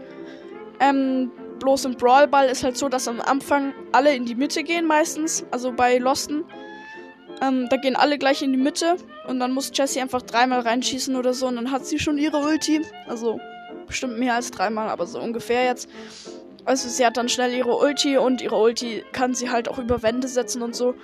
Ähm, 0.79 1.31
bloß 1.59 1.85
im 1.85 1.95
Brawl 1.95 2.27
Ball 2.27 2.47
ist 2.47 2.63
halt 2.63 2.77
so, 2.77 2.89
dass 2.89 3.07
am 3.07 3.21
Anfang 3.21 3.73
alle 3.91 4.15
in 4.15 4.25
die 4.25 4.35
Mitte 4.35 4.63
gehen 4.63 4.85
meistens. 4.85 5.45
Also 5.51 5.71
bei 5.71 5.97
Losten. 5.97 6.43
Ähm, 7.41 7.67
da 7.69 7.77
gehen 7.77 7.95
alle 7.95 8.17
gleich 8.17 8.41
in 8.41 8.51
die 8.51 8.57
Mitte. 8.57 8.97
Und 9.27 9.39
dann 9.39 9.51
muss 9.51 9.71
Jessie 9.73 10.01
einfach 10.01 10.21
dreimal 10.21 10.61
reinschießen 10.61 11.15
oder 11.15 11.33
so. 11.33 11.47
Und 11.47 11.55
dann 11.55 11.71
hat 11.71 11.85
sie 11.85 11.99
schon 11.99 12.17
ihre 12.17 12.37
Ulti. 12.37 12.81
Also 13.07 13.39
bestimmt 13.85 14.19
mehr 14.19 14.35
als 14.35 14.51
dreimal, 14.51 14.89
aber 14.89 15.07
so 15.07 15.19
ungefähr 15.19 15.65
jetzt. 15.65 15.89
Also 16.67 16.89
sie 16.89 17.05
hat 17.05 17.15
dann 17.15 17.29
schnell 17.29 17.53
ihre 17.53 17.77
Ulti 17.77 18.17
und 18.17 18.41
ihre 18.41 18.57
Ulti 18.57 19.05
kann 19.13 19.33
sie 19.33 19.49
halt 19.49 19.69
auch 19.69 19.77
über 19.79 20.03
Wände 20.03 20.27
setzen 20.27 20.61
und 20.61 20.75
so. 20.75 20.95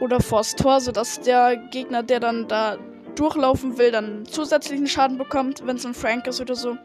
Oder 0.00 0.18
vors 0.18 0.56
Tor, 0.56 0.80
sodass 0.80 1.20
der 1.20 1.56
Gegner, 1.56 2.02
der 2.02 2.18
dann 2.18 2.48
da 2.48 2.76
durchlaufen 3.14 3.78
will, 3.78 3.92
dann 3.92 4.26
zusätzlichen 4.26 4.88
Schaden 4.88 5.16
bekommt, 5.16 5.64
wenn 5.64 5.76
es 5.76 5.86
ein 5.86 5.94
Frank 5.94 6.26
ist 6.26 6.40
oder 6.40 6.56
so. 6.56 6.76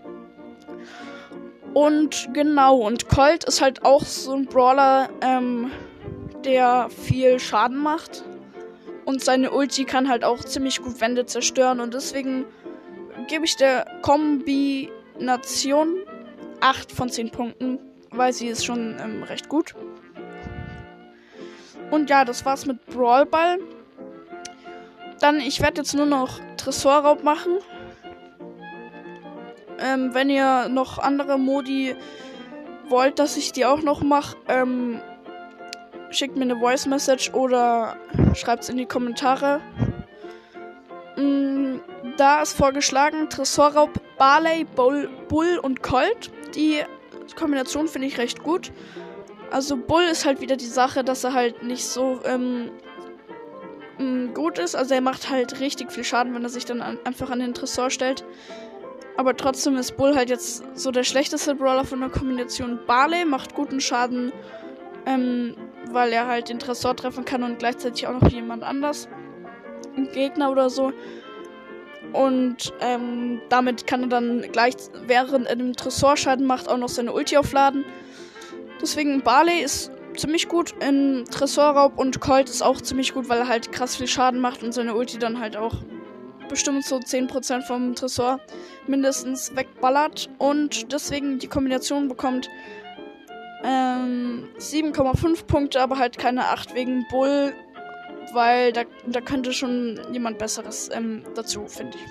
Und 1.73 2.29
genau, 2.31 2.77
und 2.77 3.09
Colt 3.09 3.43
ist 3.45 3.59
halt 3.59 3.83
auch 3.83 4.03
so 4.03 4.33
ein 4.33 4.45
Brawler, 4.45 5.09
ähm, 5.21 5.71
der 6.45 6.89
viel 6.91 7.39
Schaden 7.39 7.77
macht. 7.77 8.23
Und 9.05 9.23
seine 9.23 9.49
Ulti 9.49 9.85
kann 9.85 10.09
halt 10.09 10.23
auch 10.23 10.43
ziemlich 10.43 10.79
gut 10.79 11.01
Wände 11.01 11.25
zerstören. 11.25 11.79
Und 11.79 11.95
deswegen 11.95 12.45
gebe 13.27 13.45
ich 13.45 13.55
der 13.55 13.87
Kombination 14.03 15.95
8 16.63 16.93
von 16.93 17.09
10 17.09 17.29
Punkten, 17.29 17.79
weil 18.11 18.31
sie 18.31 18.47
ist 18.47 18.65
schon 18.65 18.97
ähm, 18.99 19.23
recht 19.23 19.49
gut. 19.49 19.75
Und 21.91 22.09
ja, 22.09 22.23
das 22.23 22.45
war's 22.45 22.65
mit 22.65 22.83
Brawl 22.87 23.25
Ball. 23.25 23.59
Dann, 25.19 25.39
ich 25.41 25.61
werde 25.61 25.81
jetzt 25.81 25.93
nur 25.93 26.05
noch 26.05 26.39
Tresorraub 26.57 27.23
machen. 27.23 27.57
Ähm, 29.77 30.13
wenn 30.13 30.29
ihr 30.29 30.69
noch 30.69 30.99
andere 30.99 31.37
Modi 31.37 31.95
wollt, 32.87 33.19
dass 33.19 33.35
ich 33.35 33.51
die 33.51 33.65
auch 33.65 33.81
noch 33.81 34.01
mache, 34.01 34.37
ähm, 34.47 35.01
schickt 36.11 36.37
mir 36.37 36.43
eine 36.43 36.57
Voice 36.57 36.85
Message 36.85 37.33
oder 37.33 37.97
schreibt 38.35 38.63
es 38.63 38.69
in 38.69 38.77
die 38.77 38.85
Kommentare. 38.85 39.59
Mm, 41.17 41.79
da 42.17 42.41
ist 42.41 42.53
vorgeschlagen 42.53 43.29
Tresorraub 43.29 43.91
Barley, 44.17 44.63
Bull, 44.63 45.09
Bull 45.27 45.59
und 45.61 45.83
Colt. 45.83 46.31
Die 46.55 46.83
Kombination 47.35 47.87
finde 47.87 48.07
ich 48.07 48.17
recht 48.17 48.43
gut. 48.43 48.71
Also 49.51 49.77
Bull 49.77 50.03
ist 50.03 50.25
halt 50.25 50.41
wieder 50.41 50.55
die 50.55 50.65
Sache, 50.65 51.03
dass 51.03 51.23
er 51.23 51.33
halt 51.33 51.63
nicht 51.63 51.85
so 51.85 52.19
ähm, 52.25 52.71
gut 54.33 54.57
ist. 54.59 54.75
Also 54.75 54.95
er 54.95 55.01
macht 55.01 55.29
halt 55.29 55.59
richtig 55.59 55.91
viel 55.91 56.03
Schaden, 56.03 56.33
wenn 56.33 56.43
er 56.43 56.49
sich 56.49 56.65
dann 56.65 56.81
an, 56.81 56.99
einfach 57.03 57.29
an 57.29 57.39
den 57.39 57.53
Tresor 57.53 57.89
stellt. 57.89 58.25
Aber 59.15 59.37
trotzdem 59.37 59.77
ist 59.77 59.95
Bull 59.95 60.15
halt 60.15 60.29
jetzt 60.29 60.63
so 60.73 60.89
der 60.89 61.03
schlechteste 61.03 61.53
Brawler 61.55 61.85
von 61.85 61.99
der 61.99 62.09
Kombination. 62.09 62.79
Barley 62.87 63.25
macht 63.25 63.53
guten 63.53 63.79
Schaden, 63.79 64.31
ähm, 65.05 65.55
weil 65.91 66.11
er 66.11 66.27
halt 66.27 66.49
den 66.49 66.57
Tresor 66.59 66.95
treffen 66.95 67.23
kann 67.23 67.43
und 67.43 67.59
gleichzeitig 67.59 68.07
auch 68.07 68.19
noch 68.19 68.29
jemand 68.29 68.63
anders. 68.63 69.07
Ein 69.95 70.09
Gegner 70.11 70.51
oder 70.51 70.69
so. 70.71 70.91
Und 72.11 72.73
ähm, 72.81 73.41
damit 73.49 73.87
kann 73.87 74.03
er 74.03 74.09
dann 74.09 74.41
gleich, 74.51 74.75
während 75.07 75.47
er 75.47 75.55
den 75.55 75.73
Tresor 75.73 76.17
Schaden 76.17 76.45
macht, 76.45 76.67
auch 76.69 76.77
noch 76.77 76.89
seine 76.89 77.13
Ulti 77.13 77.37
aufladen. 77.37 77.85
Deswegen 78.81 79.21
Barley 79.21 79.61
ist 79.61 79.91
ziemlich 80.15 80.47
gut 80.47 80.73
in 80.79 81.25
Tresorraub 81.31 81.97
und 81.97 82.19
Colt 82.19 82.49
ist 82.49 82.61
auch 82.61 82.81
ziemlich 82.81 83.13
gut, 83.13 83.29
weil 83.29 83.39
er 83.39 83.47
halt 83.47 83.71
krass 83.71 83.95
viel 83.95 84.07
Schaden 84.07 84.39
macht 84.39 84.63
und 84.63 84.73
seine 84.73 84.95
Ulti 84.95 85.17
dann 85.17 85.39
halt 85.39 85.57
auch 85.57 85.73
bestimmt 86.49 86.85
so 86.85 86.97
10% 86.97 87.61
vom 87.61 87.95
Tresor 87.95 88.39
mindestens 88.87 89.55
wegballert. 89.55 90.29
Und 90.37 90.91
deswegen 90.91 91.39
die 91.39 91.47
Kombination 91.47 92.07
bekommt 92.07 92.49
ähm, 93.63 94.49
7,5 94.59 95.45
Punkte, 95.45 95.81
aber 95.81 95.97
halt 95.97 96.17
keine 96.17 96.45
8 96.45 96.75
wegen 96.75 97.05
Bull, 97.09 97.53
weil 98.33 98.71
da, 98.71 98.83
da 99.05 99.21
könnte 99.21 99.53
schon 99.53 99.99
jemand 100.11 100.37
Besseres 100.37 100.89
ähm, 100.93 101.23
dazu, 101.35 101.65
finde 101.67 101.97
ich. 101.97 102.03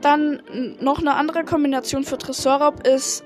Dann 0.00 0.42
noch 0.80 0.98
eine 0.98 1.14
andere 1.14 1.44
Kombination 1.44 2.04
für 2.04 2.18
Tresorraub 2.18 2.86
ist 2.86 3.24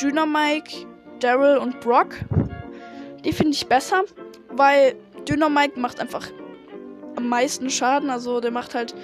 Dynamike 0.00 0.86
Daryl 1.20 1.58
und 1.58 1.80
Brock. 1.80 2.14
Die 3.24 3.32
finde 3.32 3.52
ich 3.52 3.66
besser, 3.66 4.04
weil 4.50 4.94
Dynamite 5.28 5.78
macht 5.78 6.00
einfach 6.00 6.30
am 7.16 7.28
meisten 7.28 7.70
Schaden. 7.70 8.10
Also 8.10 8.40
der 8.40 8.50
macht 8.50 8.74
halt 8.74 8.94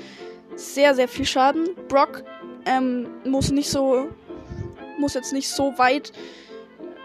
sehr, 0.54 0.94
sehr 0.94 1.08
viel 1.08 1.24
Schaden. 1.24 1.70
Brock 1.88 2.22
ähm, 2.66 3.08
muss 3.24 3.50
nicht 3.50 3.70
so, 3.70 4.08
muss 4.98 5.14
jetzt 5.14 5.32
nicht 5.32 5.48
so 5.48 5.76
weit, 5.78 6.12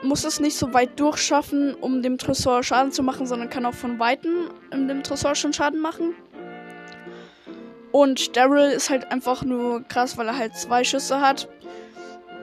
muss 0.04 0.24
es 0.24 0.40
nicht 0.40 0.58
so 0.58 0.74
weit 0.74 1.00
durchschaffen, 1.00 1.74
um 1.74 2.02
dem 2.02 2.18
Tresor 2.18 2.64
Schaden 2.64 2.92
zu 2.92 3.04
machen, 3.04 3.26
sondern 3.26 3.50
kann 3.50 3.66
auch 3.66 3.74
von 3.74 4.00
Weitem 4.00 4.50
in 4.72 4.88
dem 4.88 5.04
Tresor 5.04 5.36
schon 5.36 5.54
Schaden 5.54 5.80
machen. 5.80 6.14
Und 7.92 8.36
Daryl 8.36 8.70
ist 8.70 8.90
halt 8.90 9.12
einfach 9.12 9.44
nur 9.44 9.82
krass, 9.84 10.18
weil 10.18 10.28
er 10.28 10.38
halt 10.38 10.56
zwei 10.56 10.84
Schüsse 10.84 11.22
hat 11.22 11.48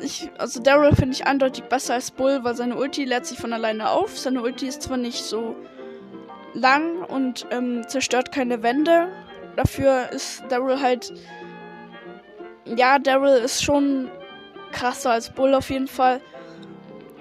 ich, 0.00 0.30
also 0.38 0.60
Daryl 0.60 0.94
finde 0.94 1.12
ich 1.12 1.26
eindeutig 1.26 1.64
besser 1.64 1.94
als 1.94 2.10
Bull, 2.10 2.40
weil 2.42 2.54
seine 2.54 2.76
Ulti 2.76 3.04
lädt 3.04 3.26
sich 3.26 3.38
von 3.38 3.52
alleine 3.52 3.90
auf. 3.90 4.18
Seine 4.18 4.42
Ulti 4.42 4.66
ist 4.66 4.82
zwar 4.82 4.96
nicht 4.96 5.22
so 5.24 5.56
lang 6.52 7.02
und 7.02 7.46
ähm, 7.50 7.86
zerstört 7.88 8.32
keine 8.32 8.62
Wände. 8.62 9.08
Dafür 9.56 10.10
ist 10.10 10.44
Daryl 10.48 10.80
halt. 10.80 11.12
Ja, 12.64 12.98
Daryl 12.98 13.42
ist 13.42 13.62
schon 13.62 14.10
krasser 14.72 15.12
als 15.12 15.30
Bull 15.30 15.54
auf 15.54 15.70
jeden 15.70 15.88
Fall. 15.88 16.20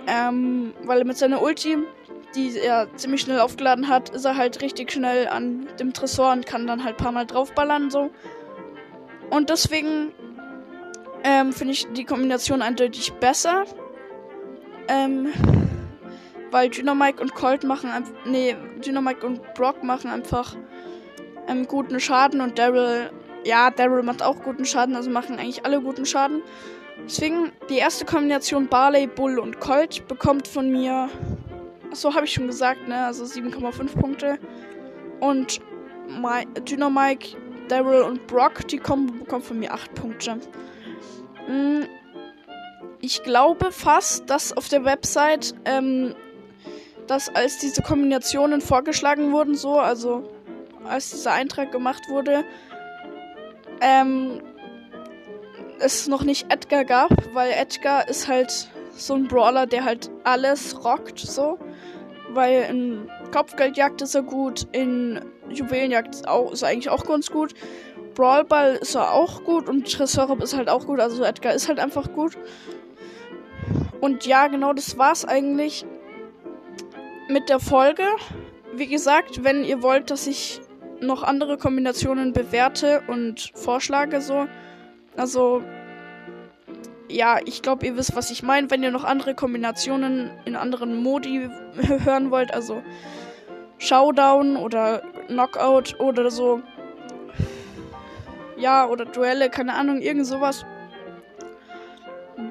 Ähm, 0.08 0.74
weil 0.84 1.00
er 1.00 1.06
mit 1.06 1.18
seiner 1.18 1.42
Ulti, 1.42 1.78
die 2.36 2.58
er 2.58 2.88
ziemlich 2.96 3.22
schnell 3.22 3.40
aufgeladen 3.40 3.88
hat, 3.88 4.10
ist 4.10 4.26
er 4.26 4.36
halt 4.36 4.62
richtig 4.62 4.92
schnell 4.92 5.28
an 5.28 5.68
dem 5.80 5.94
Tresor 5.94 6.32
und 6.32 6.46
kann 6.46 6.68
dann 6.68 6.84
halt 6.84 6.96
ein 6.96 7.04
paar 7.04 7.12
Mal 7.12 7.26
draufballern 7.26 7.90
so. 7.90 8.10
Und 9.30 9.50
deswegen 9.50 10.12
ähm, 11.24 11.54
finde 11.54 11.74
ich 11.74 11.88
die 11.94 12.06
Kombination 12.06 12.62
eindeutig 12.62 13.14
besser. 13.14 13.64
Ähm, 14.88 15.32
weil 16.54 16.70
Dynamite 16.70 17.22
und 17.22 17.34
Colt 17.34 17.64
machen. 17.64 17.90
Nee, 18.26 18.56
Dynamite 18.86 19.26
und 19.26 19.54
Brock 19.56 19.84
machen 19.84 20.12
einfach 20.12 20.56
ähm, 21.48 21.68
guten 21.68 22.00
Schaden 22.00 22.42
und 22.42 22.60
Daryl. 22.60 23.10
Ja, 23.44 23.72
Daryl 23.72 24.04
macht 24.04 24.22
auch 24.22 24.42
guten 24.44 24.64
Schaden, 24.64 24.96
also 24.96 25.10
machen 25.10 25.40
eigentlich 25.40 25.66
alle 25.66 25.82
guten 25.82 26.06
Schaden. 26.06 26.42
Deswegen 27.06 27.52
die 27.70 27.78
erste 27.78 28.06
Kombination 28.06 28.68
Barley, 28.68 29.08
Bull 29.08 29.40
und 29.40 29.60
Colt 29.60 30.08
bekommt 30.08 30.48
von 30.48 30.72
mir. 30.72 31.10
So 31.92 32.14
habe 32.14 32.26
ich 32.26 32.34
schon 32.34 32.48
gesagt, 32.48 32.88
ne? 32.88 33.06
Also 33.06 33.26
7,5 33.26 34.00
Punkte. 34.00 34.40
Und 35.20 35.62
Dynamite, 36.68 37.38
Daryl 37.68 38.02
und 38.04 38.28
Brock, 38.28 38.68
die 38.68 38.78
Kombo 38.78 39.14
bekommt 39.14 39.46
von 39.46 39.60
mir 39.60 39.74
8 39.74 39.94
Punkte. 39.96 40.40
Mm, 41.48 41.84
ich 43.02 43.24
glaube 43.24 43.72
fast, 43.72 44.30
dass 44.30 44.56
auf 44.56 44.70
der 44.70 44.86
Website, 44.86 45.54
ähm, 45.66 46.16
dass 47.08 47.34
als 47.34 47.58
diese 47.60 47.82
Kombinationen 47.82 48.62
vorgeschlagen 48.62 49.32
wurden, 49.32 49.56
so, 49.56 49.80
also 49.80 50.24
als 50.86 51.12
dieser 51.12 51.34
Eintrag 51.34 51.72
gemacht 51.72 52.04
wurde, 52.10 52.46
ähm, 53.82 54.42
es 55.80 56.08
noch 56.08 56.24
nicht 56.24 56.52
Edgar 56.52 56.86
gab, 56.86 57.12
weil 57.34 57.52
Edgar 57.52 58.08
ist 58.08 58.28
halt 58.28 58.70
so 58.96 59.16
ein 59.16 59.28
Brawler, 59.28 59.66
der 59.66 59.84
halt 59.84 60.10
alles 60.24 60.84
rockt, 60.84 61.20
so. 61.20 61.58
Weil 62.30 62.64
in 62.70 63.10
Kopfgeldjagd 63.32 64.02
ist 64.02 64.16
er 64.16 64.24
gut, 64.24 64.68
in 64.72 65.22
Juwelenjagd 65.50 66.16
ist, 66.16 66.28
auch, 66.28 66.52
ist 66.52 66.64
er 66.64 66.70
eigentlich 66.70 66.90
auch 66.90 67.06
ganz 67.06 67.30
gut. 67.30 67.54
Brawlball 68.16 68.76
ist 68.76 68.96
er 68.96 69.12
auch 69.12 69.44
gut 69.44 69.68
und 69.68 69.92
Tresorop 69.92 70.42
ist 70.42 70.56
halt 70.56 70.70
auch 70.70 70.86
gut. 70.86 71.00
Also 71.00 71.24
Edgar 71.24 71.54
ist 71.54 71.68
halt 71.68 71.80
einfach 71.80 72.14
gut. 72.14 72.38
Und 74.02 74.26
ja, 74.26 74.48
genau 74.48 74.74
das 74.74 74.98
war's 74.98 75.26
eigentlich 75.26 75.86
mit 77.30 77.50
der 77.50 77.60
Folge. 77.60 78.04
Wie 78.74 78.88
gesagt, 78.88 79.44
wenn 79.44 79.64
ihr 79.64 79.82
wollt, 79.82 80.12
dass 80.12 80.28
ich 80.28 80.62
noch 81.00 81.24
andere 81.24 81.58
Kombinationen 81.58 82.34
bewerte 82.34 83.04
und 83.08 83.52
vorschlage, 83.56 84.22
so. 84.22 84.48
Also, 85.16 85.62
ja, 87.08 87.40
ich 87.46 87.62
glaube, 87.62 87.86
ihr 87.86 87.98
wisst, 87.98 88.16
was 88.16 88.32
ich 88.32 88.44
meine. 88.44 88.72
Wenn 88.72 88.84
ihr 88.84 88.92
noch 88.92 89.04
andere 89.04 89.36
Kombinationen 89.36 90.32
in 90.46 90.56
anderen 90.56 91.02
Modi 91.02 91.50
hören 91.76 92.32
wollt, 92.32 92.54
also 92.54 92.82
Showdown 93.78 94.58
oder 94.58 95.04
Knockout 95.28 96.00
oder 96.00 96.32
so, 96.32 96.62
ja, 98.58 98.88
oder 98.88 99.06
Duelle, 99.06 99.50
keine 99.50 99.74
Ahnung, 99.76 100.00
irgend 100.02 100.26
sowas. 100.26 100.66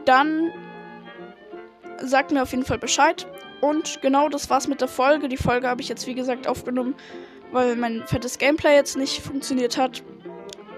Dann 0.05 0.53
sagt 1.99 2.33
mir 2.33 2.43
auf 2.43 2.51
jeden 2.51 2.65
Fall 2.65 2.79
Bescheid. 2.79 3.27
Und 3.61 4.03
genau 4.03 4.29
das 4.29 4.51
war's 4.51 4.67
mit 4.67 4.81
der 4.81 4.89
Folge. 4.89 5.29
Die 5.29 5.37
Folge 5.37 5.69
habe 5.69 5.81
ich 5.81 5.89
jetzt, 5.89 6.07
wie 6.07 6.15
gesagt, 6.15 6.49
aufgenommen, 6.49 6.95
weil 7.53 7.77
mein 7.77 8.05
fettes 8.07 8.39
Gameplay 8.39 8.75
jetzt 8.75 8.97
nicht 8.97 9.23
funktioniert 9.23 9.79
hat. 9.79 10.03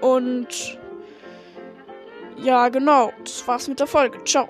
Und 0.01 0.77
ja, 2.37 2.69
genau, 2.69 3.11
das 3.23 3.47
war's 3.47 3.67
mit 3.67 3.79
der 3.79 3.87
Folge. 3.87 4.23
Ciao. 4.23 4.47